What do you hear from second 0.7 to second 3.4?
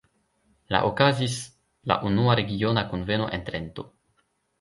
La okazis la unua regiona kunveno